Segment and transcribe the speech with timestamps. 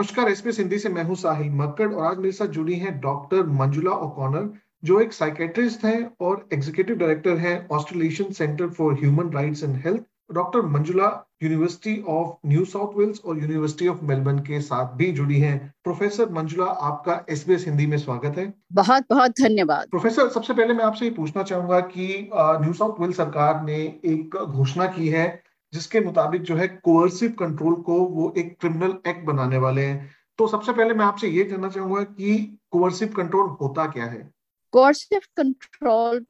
[0.00, 3.46] नमस्कार एसपीएस हिंदी से मैं हूँ साहिल मक्कड़ और आज मेरे साथ जुड़ी हैं डॉक्टर
[3.56, 4.48] मंजुला ओकॉनर
[4.84, 10.02] जो एक साइकेट्रिस्ट हैं और एग्जीक्यूटिव डायरेक्टर हैं Australian centre for human rights and health
[10.34, 11.08] doctor Manjula
[11.42, 16.30] university of New South Wales और यूनिवर्सिटी ऑफ़ मेलबर्न के साथ भी जुड़ी हैं। प्रोफेसर
[16.32, 21.04] मंजुला आपका एसबीएस हिंदी में स्वागत है। बहुत बहुत धन्यवाद। प्रोफेसर सबसे पहले मैं आपसे
[21.04, 25.28] ये पूछना चाहूँगा कि न्यू साउथ वेल्स सरकार ने एक घोषणा की है
[25.72, 30.46] जिसके मुताबिक जो है कोअर्सिव कंट्रोल को वो एक क्रिमिनल एक्ट बनाने वाले हैं। तो
[30.48, 34.30] सबसे पहले मैं आपसे ये जानना चाहूँगा कि कोअर्सिव कंट्रोल होता क्या है?
[34.72, 36.26] कोअर्सिव कंट्रोल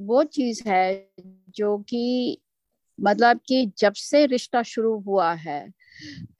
[0.00, 1.10] वो चीज़ है
[1.48, 2.38] जो कि
[3.00, 5.72] मतलब कि जब से रिश्ता शुरू हुआ है,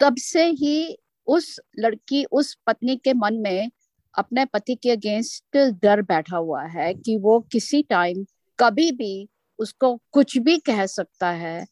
[0.01, 3.71] तब से ही उस लड़की, उस पत्नी के मन में
[4.19, 8.25] अपने पति के अगेंस्ट डर बैठा हुआ है कि वो किसी टाइम
[8.61, 11.67] कभी भी उसको कुछ भी कह सकता है।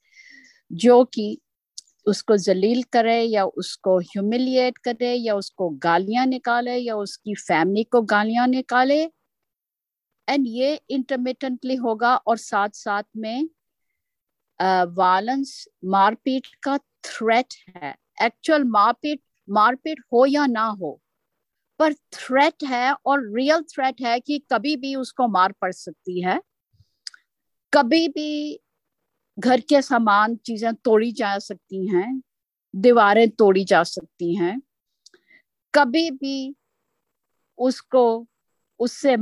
[0.70, 1.38] जो कि
[2.06, 8.02] उसको जलील करे या उसको ह्यूमिलिएट करे या उसको गालियाँ निकाले या उसकी फैमिली को
[8.02, 9.02] गालियाँ निकाले
[10.28, 13.48] एंड ये इंटरमीडियंटली होगा और साथ साथ में
[14.96, 21.00] वायलेंस मारपीट का थ्रेट है। एक्चुअल मारपीट मारपीट हो या ना हो,
[21.80, 26.40] पर थ्रेट है और रियल थ्रेट है कि कभी भी उसको मार पड़ सकती है।
[27.72, 28.58] कभी भी
[29.38, 32.22] घर के सामान चीज़ें तोड़ी जा सकती हैं
[32.76, 34.62] दीवारें तोड़ी जा सकती हैं।
[35.74, 36.54] कभी भी
[37.58, 38.26] उसको
[38.80, 39.16] उससे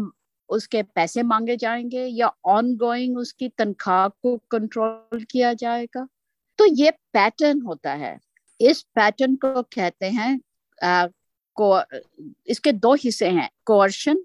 [0.48, 6.08] उसके पैसे मांगे जाएँगे या ऑन गोइंग उसकी तनख्वाह को कंट्रोल किया जाएगा।
[6.58, 8.18] तो ये पैटर्न होता है।
[8.60, 10.40] इस पैटर्न को कहते हैं
[10.82, 11.06] आ,
[11.60, 11.82] को
[12.46, 14.24] इसके दो हिस्से हैं कोर्शन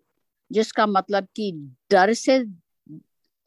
[0.52, 1.52] जिसका मतलब कि
[1.92, 2.40] डर से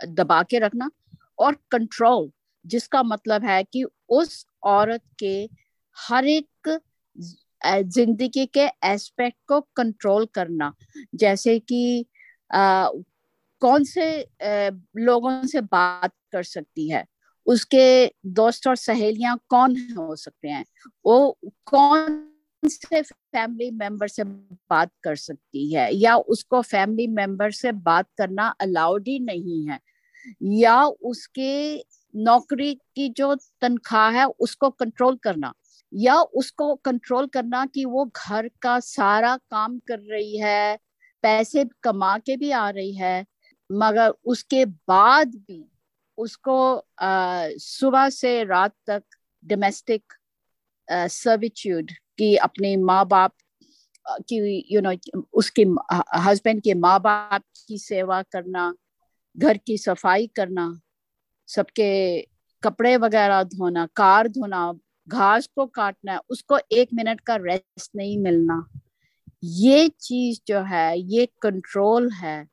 [0.09, 0.91] दबा के रखना
[1.39, 2.31] और कंट्रोल
[2.67, 5.49] जिसका मतलब है कि उस औरत के
[5.97, 6.81] हर एक
[7.67, 10.73] ज़िंदगी के एस्पेक्ट को कंट्रोल करना।
[11.15, 12.07] जैसे कि
[12.55, 12.89] आ,
[13.63, 17.05] कौन से आ, लोगों से बात कर सकती है?
[17.47, 20.65] उसके दोस्त और सहेलियाँ कौन हो सकते हैं?
[21.07, 22.29] वो कौन
[22.65, 25.95] से फैमिली मेंबर से बात कर सकती है?
[25.95, 29.79] या उसको फैमिली मेंबर से बात करना अलाउड ही नहीं है?
[30.43, 31.85] या उसके
[32.15, 35.55] नौकरी की जो तनख्वाह है उसको कंट्रोल करना।
[35.95, 40.79] या उसको कंट्रोल करना कि वो घर का सारा काम कर रही है
[41.23, 43.25] पैसे कमा के भी आ रही है
[43.73, 45.65] मगर उसके बाद भी
[46.19, 46.85] उसको
[47.59, 49.03] सुबह से रात तक
[49.45, 50.03] डोमेस्टिक
[50.91, 53.33] सर्विट्यूड की अपने माँ बाप
[54.07, 54.37] की
[54.75, 55.63] यू you नो know, उसके
[56.19, 58.75] हस्बैंड के माँ बाप की सेवा करना
[59.37, 60.67] घर की सफ़ाई करना
[61.49, 61.91] सबके
[62.63, 64.73] कपड़े वगैरह धोना कार धोना
[65.09, 68.65] घास को काटना उसको एक मिनट का रेस्ट नहीं मिलना।
[69.45, 72.47] ये चीज़ जो है ये कंट्रोल है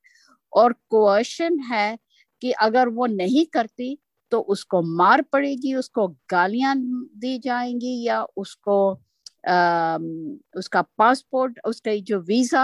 [0.53, 1.97] और कोशन है
[2.41, 3.97] कि अगर वो नहीं करती
[4.31, 8.79] तो उसको मार पड़ेगी उसको गालियाँ दी जाएँगी या उसको
[9.47, 9.97] आ,
[10.55, 12.61] उसका पासपोर्ट उसका जो वीज़ा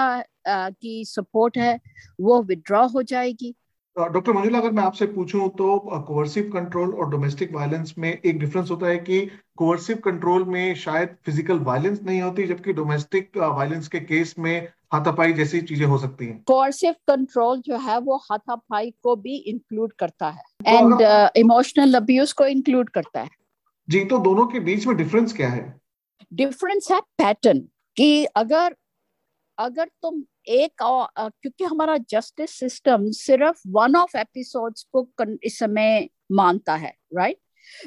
[0.48, 1.80] आ, की सपोर्ट है
[2.22, 3.56] वो विड्रॉ हो जाएगी।
[3.98, 8.72] डॉक्टर मंजुला अगर मैं आपसे पूछूँ तो कोवर्सिव कंट्रोल और डोमेस्टिक वायलेंस में एक डिफरेंस
[8.72, 9.20] होता है कि
[9.58, 15.34] कोवर्सिव कंट्रोल में शायद फ़िज़िकल वायलेंस नहीं होती जबकि डोमेस्टिक वायलेंस के केस में हाथापाई
[15.34, 20.30] जैसी चीज़ें हो सकती हैं। कोवर्सिव कंट्रोल जो है वो हाथापाई को भी इंक्लूड करता
[20.30, 21.02] है। एंड
[21.38, 23.30] इमोशनल अब्यूज को इंक्लूड करता है।
[23.88, 25.64] जी तो दोनों के बीच में डिफरेंस क्या है?
[26.34, 27.60] डिफरेंस है पैटर्न
[27.98, 28.76] कि अगर
[29.58, 35.08] अगर तुम एक क्योंकि हमारा जस्टिस सिस्टम सिर्फ़ वन ऑफ़ एपिसोड्स को
[35.44, 37.38] इस समय मानता है राइट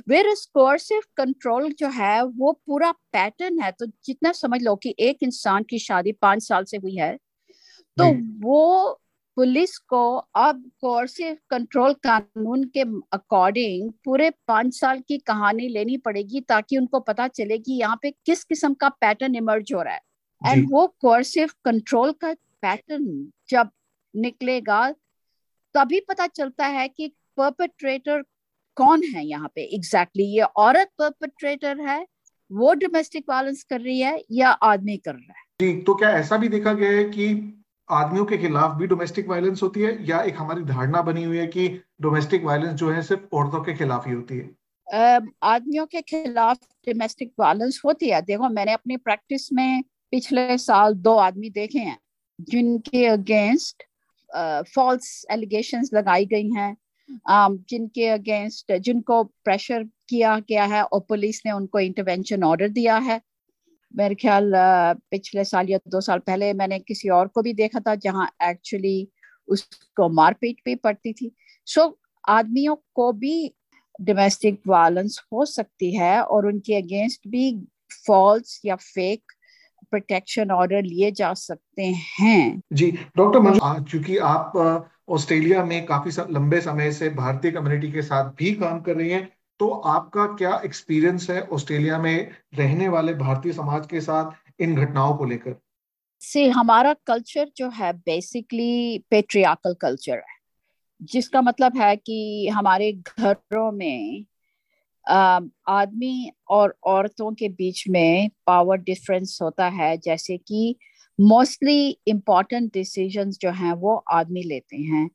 [0.08, 5.18] वेर कोर्सिव कंट्रोल जो है वो पूरा पैटर्न है तो जितना समझ लो कि एक
[5.22, 7.18] इंसान की शादी पाँच साल से हुई है
[7.96, 8.04] तो
[8.48, 9.00] वो
[9.36, 12.80] पुलिस को अब कोर्सिव कंट्रोल कानून के
[13.12, 18.10] अकॉर्डिंग पूरे पाँच साल की कहानी लेनी पड़ेगी ताकि उनको पता चले कि यहाँ पे
[18.10, 20.00] किस किस्म का पैटर्न इमर्ज हो रहा है।
[20.46, 23.70] एंड वो कोर्सिव कंट्रोल का पैटर्न जब
[24.16, 24.94] निकलेगा
[25.74, 28.24] तभी पता चलता है कि परपेट्रेटर
[28.74, 32.06] कौन है यहाँ पे एग्जैक्टली exactly, ये औरत परपेट्रेटर है
[32.52, 35.44] वो डोमेस्टिक वायलेंस कर रही है या आदमी कर रहा है?
[35.60, 37.54] जी तो क्या ऐसा भी देखा गया है कि
[37.90, 41.46] आदमियों के खिलाफ भी डोमेस्टिक वायलेंस होती है या एक हमारी धारणा बनी हुई है
[41.46, 44.50] कि डोमेस्टिक वायलेंस जो है सिर्फ़ औरतों के खिलाफ ही होती है?
[45.42, 46.56] आदमियों के खिलाफ
[46.88, 51.98] डोमेस्टिक वायलेंस होती है। देखो मैंने अपनी प्रैक्टिस में पिछले साल दो आदमी देखे हैं
[52.40, 53.82] जिनके अगेंस्ट
[54.74, 56.76] फॉल्स एलिगेशन लगाई गई हैं।
[57.70, 63.20] जिनके अगेंस्ट जिनको प्रेशर किया गया है और पुलिस ने उनको इंटरवेंशन ऑर्डर दिया है।
[63.96, 64.52] मेरे ख्याल
[65.10, 69.08] पिछले साल या दो साल पहले मैंने किसी और को भी देखा था जहाँ एक्चुअली
[69.48, 71.30] उसको मारपीट भी पड़ती थी।
[71.66, 71.92] सो so,
[72.28, 73.54] आदमियों को भी
[74.00, 77.50] डोमेस्टिक वायलेंस हो सकती है और उनके अगेंस्ट भी
[78.06, 79.32] फॉल्स या फेक
[79.90, 81.86] प्रोटेक्शन ऑर्डर लिए जा सकते
[82.20, 84.56] हैं। जी डॉक्टर मंजू चूँकि आप
[85.08, 89.28] ऑस्ट्रेलिया में काफ़ी लंबे समय से भारतीय कम्युनिटी के साथ भी काम कर रही हैं
[89.60, 95.16] तो आपका क्या एक्सपीरियंस है ऑस्ट्रेलिया में रहने वाले भारतीय समाज के साथ इन घटनाओं
[95.16, 95.54] को लेकर?
[96.20, 100.36] से हमारा कल्चर जो है बेसिकली पेट्रियाकल कल्चर है
[101.02, 104.24] जिसका मतलब है कि हमारे घरों में
[105.08, 110.76] आदमी और औरतों के बीच में पावर डिफरेंस होता है जैसे कि
[111.20, 115.08] मोस्टली इंपॉर्टेंट डिसीजंस जो हैं वो आदमी लेते हैं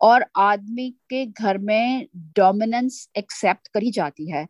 [0.00, 2.06] और आदमी के घर में
[2.36, 4.46] डोमिनेंस एक्सेप्ट करी जाती है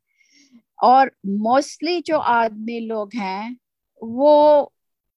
[0.83, 3.57] और मोस्टली जो आदमी लोग हैं
[4.03, 4.63] वो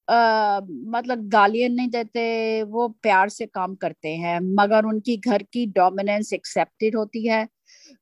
[0.07, 5.65] आ, मतलब गालियाँ नहीं देते वो प्यार से काम करते हैं मगर उनकी घर की
[5.65, 7.47] डोमिनेंस एक्सेप्टेड होती है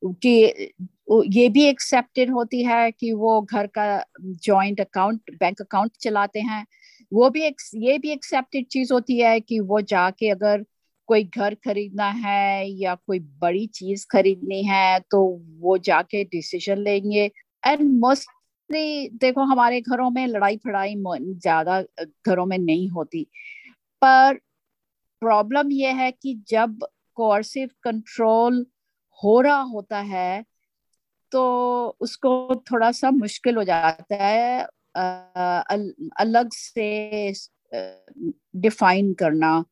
[0.06, 0.74] कि
[1.08, 4.04] ये भी एक्सेप्टेड होती है कि वो घर का
[4.44, 6.66] जॉइंट अकाउंट बैंक अकाउंट चलाते हैं।
[7.12, 10.64] वो भी एक, ये भी एक्सेप्टेड चीज़ होती है कि वो जाके अगर
[11.10, 15.22] कोई घर खरीदना है या कोई बड़ी चीज़ खरीदनी है तो
[15.60, 17.30] वो जाके डिसीज़न लेंगे।
[17.64, 21.82] एंड मोस्टली देखो हमारे घरों में लड़ाई फड़ाई ज़्यादा
[22.28, 23.24] घरों में नहीं होती।
[24.02, 24.40] पर
[25.22, 26.80] प्रॉब्लम यह है कि जब
[27.18, 28.66] कोर्सिव कंट्रोल
[29.20, 30.44] हो रहा होता है
[31.34, 31.42] तो
[32.00, 34.62] उसको थोड़ा सा मुश्किल हो जाता है
[36.20, 37.34] अलग से
[38.58, 39.64] डिफाइन करना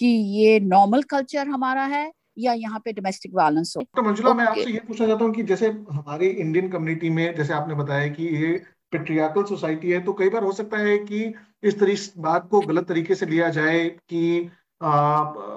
[0.00, 4.44] कि ये नॉर्मल कल्चर हमारा है या यहाँ पे डोमेस्टिक वायलेंस हो। तो मंजुला मैं
[4.44, 8.24] आपसे ये पूछना चाहता हूँ कि जैसे हमारी इंडियन कम्युनिटी में जैसे आपने बताया कि
[8.36, 8.52] ये
[8.92, 11.22] पेट्रियाकल सोसाइटी है तो कई बार हो सकता है कि
[11.62, 14.50] इस तरीके बात को गलत तरीके से लिया जाए कि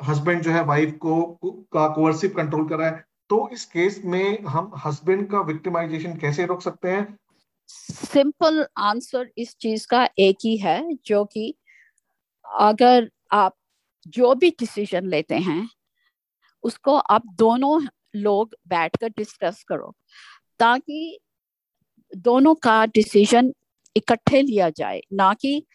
[0.09, 1.21] हस्बैंड जो है वाइफ को
[1.73, 6.61] का कोर्सिव कंट्रोल करा है। तो इस केस में हम हस्बैंड का विक्टिमाइजेशन कैसे रोक
[6.61, 7.17] सकते हैं?
[7.67, 11.55] सिंपल आंसर इस चीज़ का एक ही है, जो कि
[12.59, 13.55] अगर आप
[14.07, 15.69] जो भी डिसीज़न लेते हैं,
[16.63, 19.95] उसको आप दोनों लोग बैठकर डिस्कस करो,
[20.59, 21.19] ताकि
[22.15, 23.53] दोनों का डिसीज़न
[23.95, 25.65] इकट्ठे लिया जाए, ना कि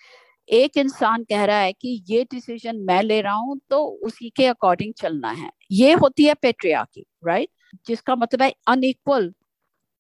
[0.48, 4.46] एक इंसान कह रहा है कि ये डिसीज़न मैं ले रहा हूँ तो उसी के
[4.46, 7.48] अकॉर्डिंग चलना है। ये होती है पेट्रिया की राइट
[7.86, 9.32] जिसका मतलब है unequal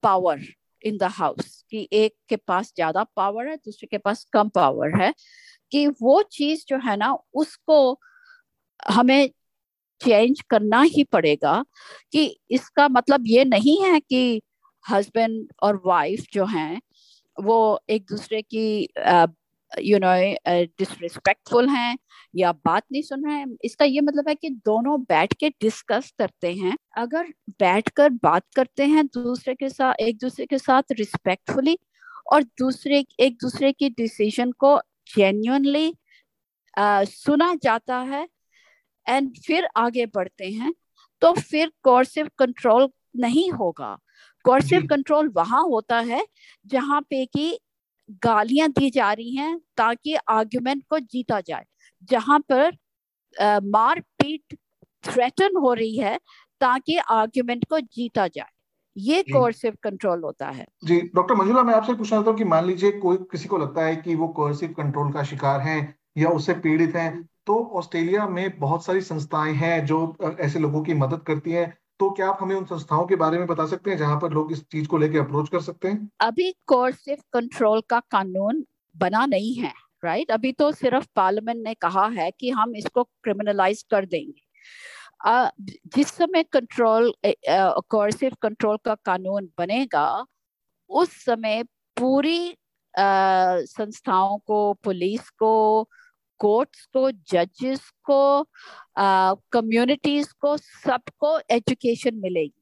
[0.02, 0.40] power
[0.84, 5.00] in the house कि एक के पास ज़्यादा पावर है, दूसरे के पास कम पावर
[5.02, 5.12] है।
[5.72, 8.00] कि वो चीज़ जो है ना, उसको
[8.90, 9.30] हमें
[10.00, 11.64] चेंज करना ही पड़ेगा
[12.12, 14.42] कि इसका मतलब ये नहीं है कि
[14.84, 16.80] हस्बैंड और वाइफ जो हैं,
[17.38, 18.88] वो एक दूसरे की
[19.72, 20.12] यू नो
[20.78, 21.96] डिसरिस्पेक्टफुल हैं
[22.34, 26.12] या बात नहीं सुन रहे हैं। इसका ये मतलब है कि दोनों बैठ के डिस्कस
[26.18, 31.78] करते हैं। अगर बैठकर बात करते हैं दूसरे के साथ एक दूसरे के साथ रिस्पेक्टफुली
[32.32, 34.78] और दूसरे एक दूसरे की डिसीज़न को
[35.08, 35.92] जेन्यूनली
[36.76, 38.26] सुना जाता है
[39.06, 40.72] एंड फिर आगे बढ़ते हैं
[41.22, 43.96] तो फिर कोर्सिव कंट्रोल नहीं होगा।
[44.44, 46.24] कोर्सिव कंट्रोल वहाँ होता है
[46.66, 47.58] जहाँ पे कि
[48.24, 51.64] गालियाँ दी जा रही हैं ताकि आर्ग्यूमेंट को जीता जाए।
[52.10, 52.76] जहाँ पर
[53.66, 54.56] मारपीट
[55.04, 56.18] थ्रेटन हो रही है
[56.60, 58.50] ताकि आर्ग्यूमेंट को जीता जाए।
[58.96, 62.64] ये कोर्सिव कंट्रोल होता है। जी डॉक्टर मंजुला मैं आपसे पूछना चाहता हूँ कि मान
[62.66, 65.76] लीजिए कोई किसी को लगता है कि वो कोर्सिव कंट्रोल का शिकार है
[66.18, 70.00] या उससे पीड़ित हैं तो ऑस्ट्रेलिया में बहुत सारी संस्थाएँ हैं जो
[70.40, 71.66] ऐसे लोगों की मदद करती हैं।
[72.02, 74.52] तो क्या आप हमें उन संस्थाओं के बारे में बता सकते हैं जहाँ पर लोग
[74.52, 76.08] इस चीज़ को लेकर अप्रोच कर सकते हैं?
[76.20, 79.72] अभी कोर्सिव कंट्रोल का कानून बना नहीं है
[80.04, 85.60] राइट अभी तो सिर्फ़ पार्लियामेंट ने कहा है कि हम इसको क्रिमिनलाइज कर देंगे।
[85.96, 87.12] जिस समय कंट्रोल
[87.90, 90.24] कोर्सिव कंट्रोल का कानून बनेगा,
[90.90, 91.62] उस समय
[91.96, 92.54] पूरी
[92.94, 95.88] संस्थाओं को, पुलिस को
[96.42, 98.20] कोर्ट्स को जजेस को
[99.52, 102.58] कम्युनिटीज को, सबको एजुकेशन मिलेगी।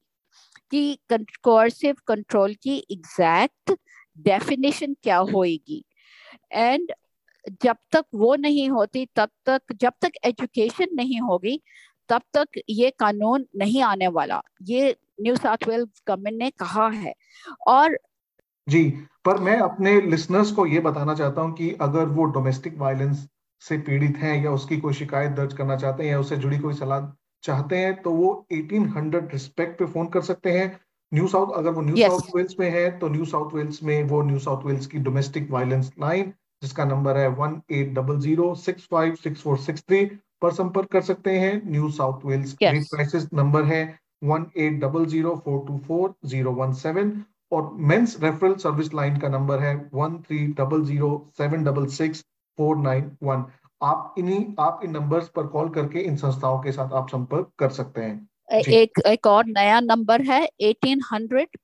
[0.70, 0.98] कि
[1.44, 3.72] कोर्सिव कंट्रोल की एग्जैक्ट
[4.18, 5.84] डेफिनेशन क्या होएगी।
[6.52, 6.92] एंड
[7.62, 11.60] जब तक वो नहीं होती, तब तक, जब तक एजुकेशन नहीं होगी,
[12.08, 17.14] तब तक ये कानून नहीं आने वाला। ये न्यू साउथ वेल्स गवर्नमेंट ने कहा है।
[17.66, 17.98] और
[18.68, 18.84] जी,
[19.24, 23.26] पर मैं अपने लिसनर्स को ये बताना चाहता हूँ कि अगर वो डोमेस्टिक वायलेंस
[23.62, 26.74] से पीड़ित हैं या उसकी कोई शिकायत दर्ज करना चाहते हैं या उससे जुड़ी कोई
[26.74, 27.10] सलाह
[27.44, 30.68] चाहते हैं तो वो 1800 रिस्पेक्ट पे फ़ोन कर सकते हैं।
[31.12, 34.22] न्यू साउथ अगर वो न्यू साउथ वेल्स में है तो न्यू साउथ वेल्स में वो
[34.22, 38.86] न्यू साउथ वेल्स की डोमेस्टिक वायलेंस लाइन जिसका नंबर है one eight double zero six
[38.90, 40.04] five six four six three
[40.42, 42.56] पर संपर्क कर सकते हैं। New South Wales.
[42.62, 43.82] Crisis number है
[44.24, 47.12] one eight double zero four two four zero one seven
[47.52, 52.24] और मेंस रेफरल सर्विस लाइन का नंबर है one three double zero seven double six
[52.58, 53.44] four nine one
[53.80, 57.68] आप इन्हीं आप इन नंबर्स पर call करके इन संस्थाओं के साथ आप संपर्क कर
[57.70, 61.58] सकते हैं। एक एक और नया नंबर है eighteen hundred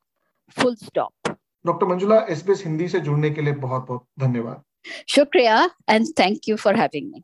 [0.56, 1.28] full stop
[1.64, 4.62] doctor Manjula SBS Hindi से जुड़ने के लिए बहुत बहुत धन्यवाद।
[5.08, 7.22] शुक्रिया and thank you for having me